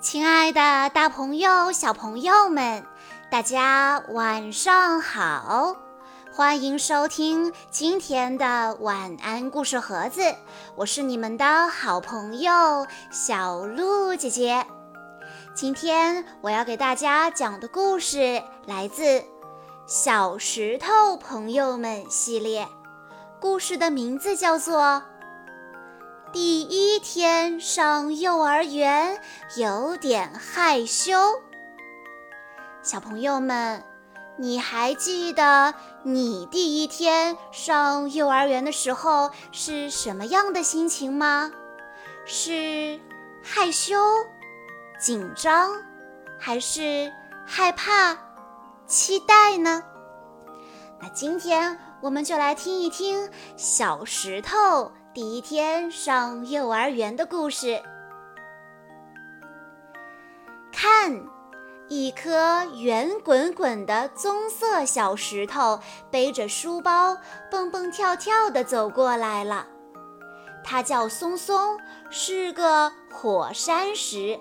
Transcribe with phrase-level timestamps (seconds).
[0.00, 2.84] 亲爱的，大朋友、小朋友们，
[3.30, 5.76] 大家晚上好！
[6.32, 10.22] 欢迎收听今天的晚安故事盒子，
[10.76, 14.64] 我是你们的好朋友小鹿姐姐。
[15.52, 19.02] 今天我要给大家讲的故事来自
[19.84, 22.68] 《小石头朋友们》系列，
[23.40, 25.02] 故事的名字叫做。
[26.30, 29.18] 第一天上幼儿园，
[29.56, 31.14] 有点害羞。
[32.82, 33.82] 小朋友们，
[34.36, 41.50] 你还记得你第一天上幼儿园的时候是什么样的心情吗？
[42.26, 43.00] 是
[43.42, 43.96] 害羞、
[45.00, 45.82] 紧张，
[46.38, 47.10] 还是
[47.46, 48.18] 害怕、
[48.86, 49.82] 期待呢？
[51.00, 54.92] 那今天我们就来听一听小石头。
[55.14, 57.82] 第一天上幼儿园的故事。
[60.70, 61.26] 看，
[61.88, 67.16] 一颗圆滚滚的棕色小石头背着书包，
[67.50, 69.66] 蹦蹦跳跳地走过来了。
[70.62, 71.78] 它叫松松，
[72.10, 74.38] 是个火山石。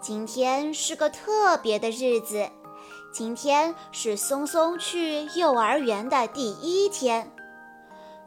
[0.00, 2.46] 今天是个特别的日子，
[3.10, 7.32] 今天是松松去幼儿园的第一天。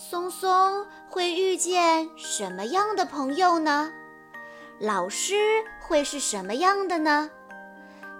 [0.00, 3.90] 松松会遇见什么样的朋友呢？
[4.78, 5.34] 老师
[5.80, 7.28] 会是什么样的呢？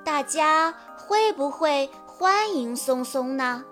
[0.04, 3.64] 大家会不会欢迎松松呢？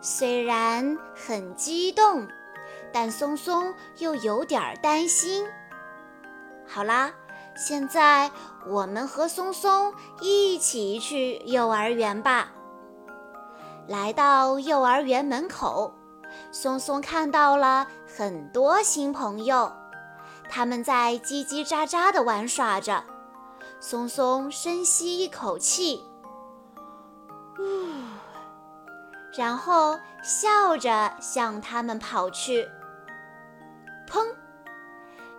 [0.00, 2.26] 虽然很激动，
[2.92, 5.46] 但松松又有点担心。
[6.66, 7.12] 好啦，
[7.54, 8.28] 现在
[8.66, 12.50] 我们和松松一起去幼儿园吧。
[13.86, 15.94] 来到幼儿园门口。
[16.52, 19.72] 松松看到了很多新朋友，
[20.48, 23.02] 他们在叽叽喳喳地玩耍着。
[23.80, 26.02] 松松深吸一口气，
[27.58, 27.88] 呜，
[29.36, 32.66] 然后笑着向他们跑去。
[34.08, 34.24] 砰！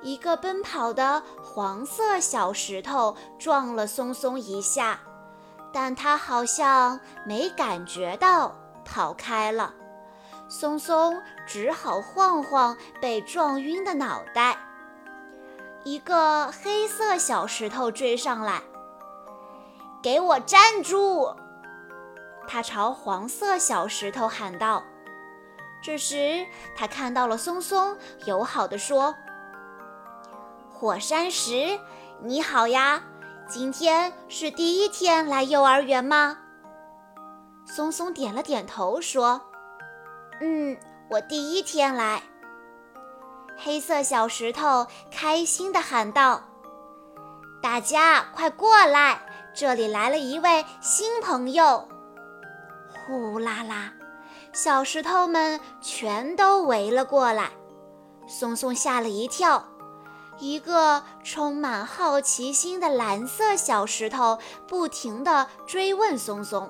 [0.02, 5.00] 一个奔跑的黄色小石头撞了松松一下，
[5.74, 9.74] 但他好像没感觉到，跑开了。
[10.48, 14.58] 松松只好晃晃被撞晕的脑袋。
[15.84, 18.62] 一个黑色小石头追上来，
[20.02, 21.36] 给我站住！
[22.48, 24.84] 他朝黄色小石头喊道。
[25.82, 26.46] 这时，
[26.76, 27.96] 他看到了松松，
[28.26, 29.14] 友好地说
[30.74, 31.80] ：“火山石，
[32.22, 33.04] 你好呀！
[33.48, 36.40] 今天是第一天来幼儿园吗？”
[37.68, 39.42] 松松点了点头，说。
[40.42, 40.78] 嗯，
[41.10, 42.22] 我第一天来。
[43.58, 46.42] 黑色小石头开心地喊道
[47.64, 49.22] ：“大家快过来，
[49.56, 51.88] 这里来了一位新朋友！”
[53.08, 53.94] 呼啦啦，
[54.52, 57.52] 小石头们全都围了过来。
[58.28, 59.64] 松松吓了一跳，
[60.38, 66.70] 一个充满好奇心的蓝色小石头不停地追问松松：“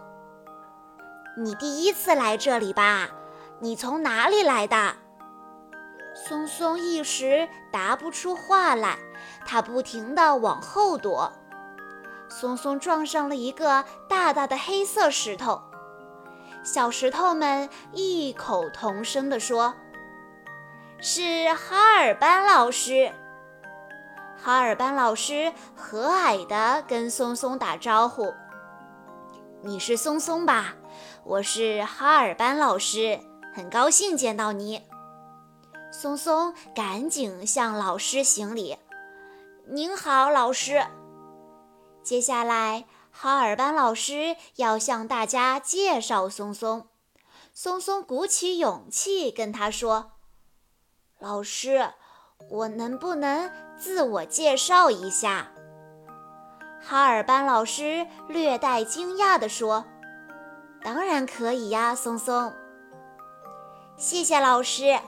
[1.35, 3.09] 你第一次来这里吧？”
[3.59, 4.95] 你从哪里来的？
[6.13, 8.97] 松松一时答不出话来，
[9.45, 11.31] 他不停地往后躲。
[12.29, 15.61] 松松撞上了一个大大的黑色石头，
[16.63, 19.73] 小石头们异口同声地说
[20.99, 23.11] ：“是哈尔班老师。”
[24.41, 28.33] 哈尔班老师和蔼地跟松松打招呼
[29.63, 30.75] ：“你是松松吧？
[31.23, 33.19] 我是哈尔班老师。”
[33.55, 34.81] 很高兴见到你，
[35.89, 38.77] 松松赶紧向老师行礼。
[39.65, 40.85] 您好，老师。
[42.03, 46.87] 接下来，哈尔班老师要向大家介绍松松。
[47.53, 50.11] 松松鼓起勇气跟他说
[51.17, 51.93] ：“老师，
[52.49, 55.53] 我能不能自我介绍一下？”
[56.83, 59.85] 哈尔班老师略带惊讶地说
[60.83, 62.53] ：“当然可以呀，松松。”
[63.97, 64.99] 谢谢老师。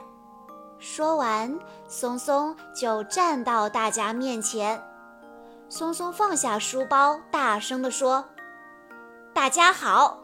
[0.78, 4.82] 说完，松松就站到大家面前。
[5.68, 8.24] 松松放下书包，大声地说
[9.34, 10.18] ：“大家好。”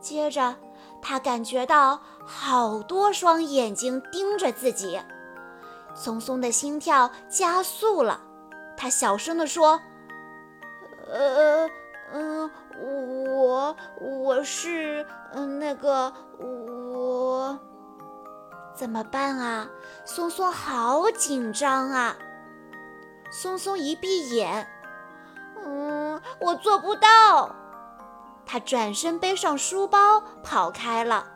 [0.00, 0.56] 接着，
[1.02, 4.98] 他感觉到好多双眼睛盯着自己，
[5.94, 8.22] 松松的心跳加速了。
[8.74, 9.78] 他小声地说
[11.12, 11.68] ：“呃，
[12.10, 12.50] 嗯，
[13.36, 16.10] 我我是嗯那个。”
[16.40, 16.83] 我
[18.74, 19.68] 怎么办啊？
[20.04, 22.16] 松松好紧张啊！
[23.30, 24.66] 松松一闭眼，
[25.64, 27.54] 嗯，我做不到。
[28.46, 31.26] 他转身背上书包跑开了。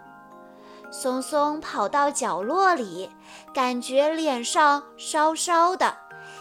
[0.90, 3.10] 松松跑到角落里，
[3.54, 5.96] 感觉脸上烧烧的，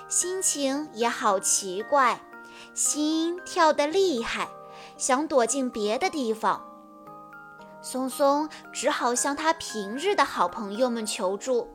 [0.08, 2.20] 心情也好奇怪，
[2.74, 4.50] 心跳得厉害，
[4.98, 6.67] 想躲进别的地方。
[7.90, 11.70] 松松只好向他平日的好朋友们求助。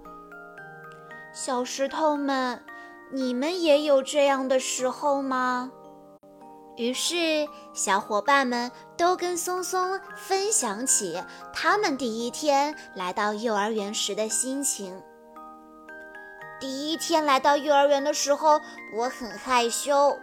[1.33, 2.63] 小石头们，
[3.11, 5.71] 你们也有这样的时候吗？
[6.77, 11.19] 于是，小伙伴们都跟松松分享起
[11.51, 15.03] 他们第一天来到幼儿园时的心情。
[16.61, 18.61] 第一天来到幼儿园的时候，
[18.95, 20.19] 我很害羞，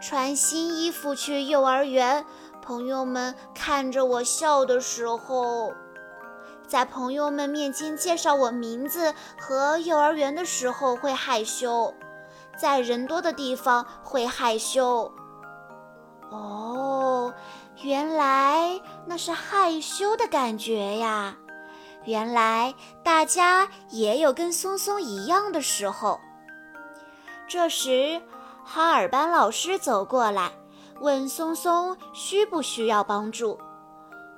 [0.00, 2.24] 穿新衣服去幼儿园，
[2.68, 5.72] 朋友们看着我笑的时候，
[6.66, 11.94] 在朋友们面前介绍我名字和幼儿园的时候会害羞，
[12.60, 15.10] 在人多的地方会害羞。
[16.30, 17.32] 哦，
[17.80, 21.34] 原来那是害羞的感觉呀！
[22.04, 26.20] 原来大家也有跟松松一样的时候。
[27.48, 28.20] 这时，
[28.62, 30.52] 哈尔班老师走过来，
[31.00, 33.58] 问松松需不需要帮助。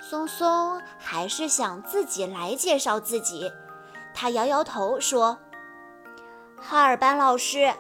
[0.01, 3.51] 松松还是想自己来介绍自己，
[4.15, 5.39] 他摇摇头说
[6.61, 7.73] ：“哈尔班老师，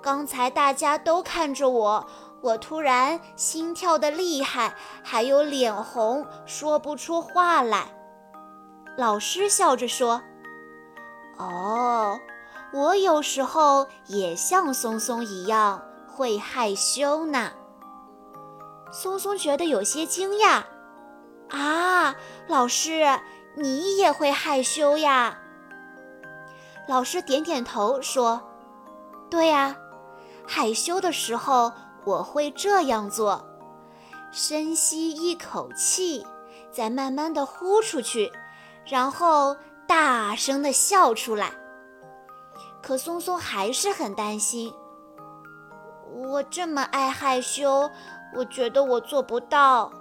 [0.00, 2.06] 刚才大家都看着我。”
[2.42, 7.88] 我突然心跳的厉害，还有脸红，说不出话来。
[8.96, 10.22] 老师笑着说
[11.38, 12.20] ：“哦，
[12.72, 17.50] 我有时候也像松松一样会害羞呢。”
[18.90, 20.62] 松松觉得有些惊讶
[21.50, 22.14] ：“啊，
[22.48, 23.04] 老师，
[23.56, 25.38] 你也会害羞呀？”
[26.88, 28.40] 老师点点头说
[29.30, 29.76] ：“对呀，
[30.46, 31.72] 害羞的时候。”
[32.06, 33.44] 我会这样做：
[34.30, 36.24] 深吸一口气，
[36.70, 38.30] 再慢慢的呼出去，
[38.84, 39.56] 然后
[39.88, 41.50] 大声的笑出来。
[42.80, 44.72] 可松松还是很担心。
[46.14, 47.90] 我这么爱害羞，
[48.34, 49.92] 我觉得我做不到。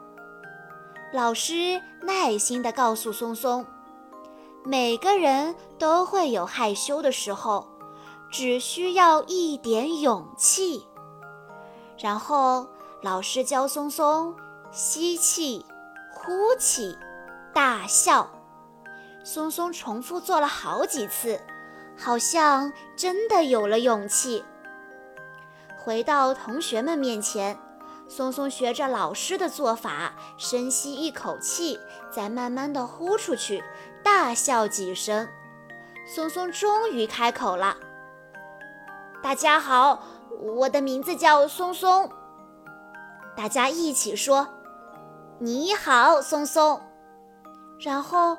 [1.14, 3.66] 老师耐心地告诉松松，
[4.64, 7.68] 每个人都会有害羞的时候，
[8.30, 10.86] 只需要一点勇气。
[11.98, 12.68] 然后
[13.02, 14.36] 老师教松松
[14.72, 15.66] 吸气、
[16.12, 16.98] 呼气、
[17.54, 18.30] 大笑。
[19.24, 21.40] 松松重复做了好几次，
[21.98, 24.44] 好像真的有了勇气。
[25.78, 27.58] 回到同学们面前，
[28.08, 31.80] 松松学着老师的做法，深吸一口气，
[32.12, 33.64] 再慢慢的呼出去，
[34.04, 35.28] 大笑几声。
[36.08, 37.78] 松松终于开口了
[39.24, 40.04] ：“大家好。”
[40.58, 42.12] 我的名字叫松松，
[43.38, 44.46] 大家一起说
[45.40, 46.82] ：“你好，松松。”
[47.80, 48.38] 然后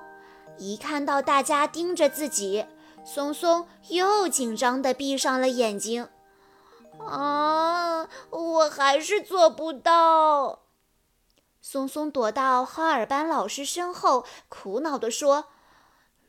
[0.58, 2.66] 一看到大家盯着自己，
[3.02, 6.06] 松松又紧张地闭上了眼睛。
[6.98, 7.85] 啊，
[8.68, 10.60] 还是做不到。
[11.60, 15.46] 松松躲到哈尔班老师身后，苦恼地说：“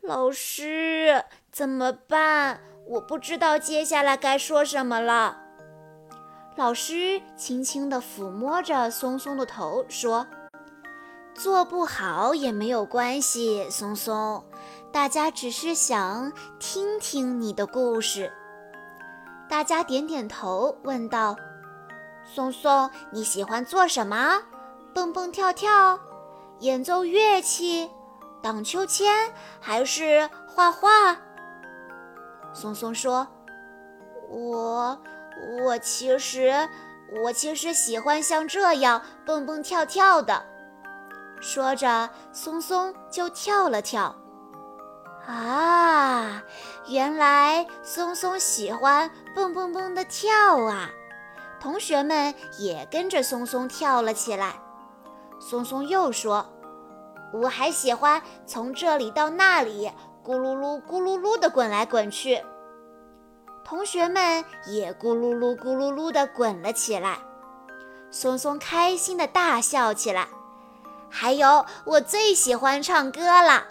[0.01, 2.61] 老师，怎么办？
[2.87, 5.37] 我不知道接下来该说什么了。”
[6.57, 10.25] 老师轻轻地抚摸着松松的头，说
[11.35, 14.43] ：“做不好也没有关系，松松。
[14.91, 18.33] 大家只是想听听你的故事。”
[19.47, 21.35] 大家点点头，问道
[22.33, 24.43] ：“松松，你喜欢做什么？
[24.93, 25.99] 蹦蹦跳跳，
[26.59, 27.89] 演奏乐器，
[28.41, 31.17] 荡秋千，还是画画？”
[32.53, 33.27] 松松说
[34.29, 34.99] ：“我……”
[35.63, 36.67] 我其实，
[37.21, 40.43] 我其实喜欢像这样蹦蹦跳跳的。
[41.39, 44.15] 说着，松松就跳了跳。
[45.27, 46.41] 啊，
[46.87, 50.89] 原来松松喜欢蹦蹦蹦的跳啊！
[51.59, 54.53] 同学们也跟着松松跳了起来。
[55.39, 56.45] 松松又说
[57.33, 59.91] ：“我还喜欢从这里到那里，
[60.23, 62.43] 咕噜噜咕噜噜地滚来滚去。”
[63.63, 67.17] 同学们也咕噜噜咕噜噜地滚了起来，
[68.09, 70.27] 松松开心地大笑起来。
[71.09, 73.65] 还有，我最喜欢唱歌了。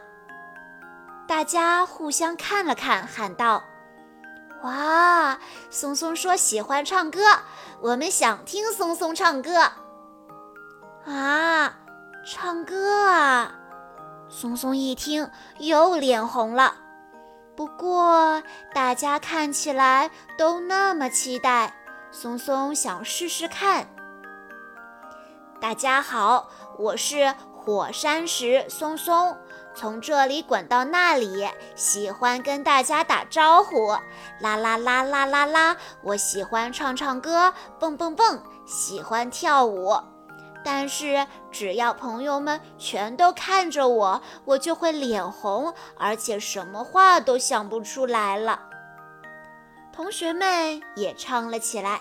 [1.27, 3.63] 大家互相看了看，喊道
[4.67, 5.39] ：“哇！
[5.71, 7.21] 松松说喜欢唱歌，
[7.81, 9.71] 我们想听松松唱歌。”
[11.07, 11.79] 啊，
[12.27, 13.55] 唱歌啊！
[14.29, 16.75] 松松一听又脸红了。
[17.55, 18.43] 不过
[18.75, 21.73] 大家看起来都那么期待，
[22.11, 23.87] 松松想试试看。
[25.61, 29.39] 大家好，我是火山石松松，
[29.77, 33.91] 从这里滚到那里，喜欢跟大家打招呼。
[34.41, 39.95] 啦啦啦啦啦啦，我喜欢唱唱歌，蹦蹦蹦，喜欢跳舞。
[40.65, 48.59] 但是只要朋友们全都看着我，我就会脸红，而且什么话都想不出来了。
[49.93, 52.01] 同学们也唱了起来。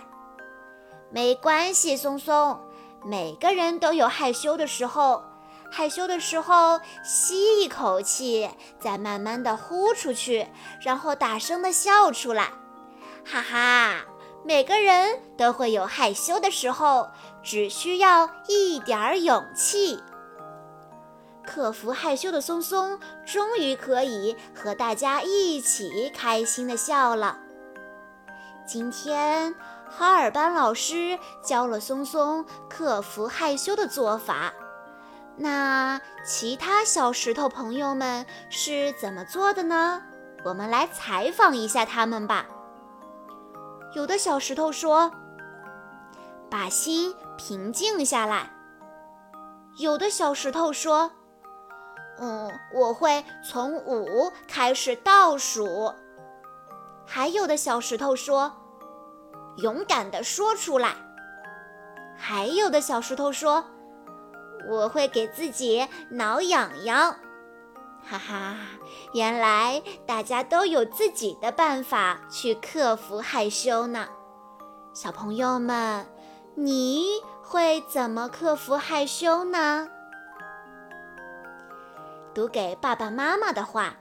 [1.11, 2.59] 没关系，松松。
[3.03, 5.23] 每个人都有害羞的时候，
[5.71, 10.47] 害羞的时候吸一口气，再慢慢的呼出去，
[10.81, 12.51] 然后大声的笑出来，
[13.25, 14.05] 哈哈！
[14.43, 17.09] 每个人都会有害羞的时候，
[17.43, 20.01] 只需要一点儿勇气。
[21.45, 27.39] 克服害羞的松松，终于可以和大家一起开心的笑了。
[28.65, 29.53] 今天。
[29.87, 34.51] 哈尔班老师教了松松克服害羞的做法，
[35.37, 40.01] 那其他小石头朋友们是怎么做的呢？
[40.43, 42.45] 我们来采访一下他们吧。
[43.95, 45.11] 有的小石头说
[46.49, 48.49] ：“把心平静下来。”
[49.77, 51.11] 有的小石头说
[52.19, 55.93] ：“嗯，我会从五开始倒数。”
[57.05, 58.53] 还有的小石头说。
[59.59, 60.95] 勇敢地说出来。
[62.17, 63.63] 还有的小石头说
[64.67, 67.15] ：“我会给自己挠痒痒。”
[68.07, 68.55] 哈哈，
[69.13, 74.07] 原来大家都有自己的办法去克服害羞呢。
[74.93, 76.05] 小朋友们，
[76.53, 77.03] 你
[77.41, 79.89] 会怎么克服害羞呢？
[82.33, 83.95] 读给爸爸妈妈的话。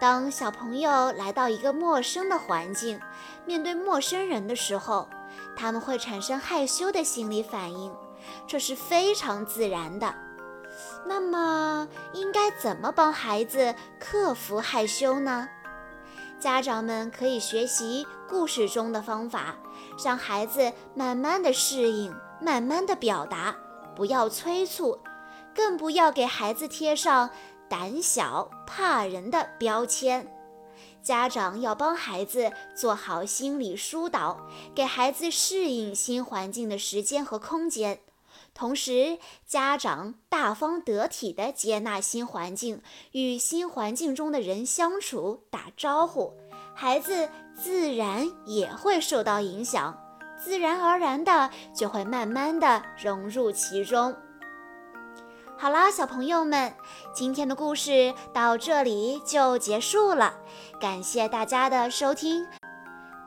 [0.00, 3.00] 当小朋友来到一个陌生的环境，
[3.44, 5.08] 面对陌生人的时候，
[5.56, 7.92] 他们会产生害羞的心理反应，
[8.46, 10.14] 这是非常自然的。
[11.06, 15.48] 那么，应该怎么帮孩子克服害羞呢？
[16.38, 19.56] 家长们可以学习故事中的方法，
[20.04, 23.56] 让孩子慢慢的适应，慢慢的表达，
[23.96, 24.98] 不要催促，
[25.54, 27.30] 更不要给孩子贴上。
[27.68, 30.26] 胆小怕人的标签，
[31.02, 38.00] 家长要帮孩子做好心理疏导，给孩子适应新环境的时间和空间。
[38.58, 46.34] 同时，家长大方得体地接纳新环境，与新环境中的人相处、打招呼，
[46.74, 49.96] 孩子自然也会受到影响，
[50.42, 54.12] 自然而然的就会慢慢的融入其中。
[55.56, 56.74] 好啦，小朋友们，
[57.14, 60.34] 今天的故事到这里就结束了。
[60.80, 62.44] 感谢大家的收听，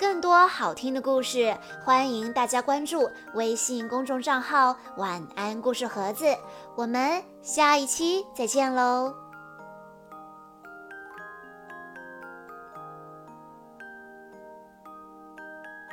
[0.01, 1.55] 更多好听的故事，
[1.86, 6.25] 欢迎大家关注微信公众账号“晚安故事盒子”。
[6.75, 9.13] 我们下一期再见喽！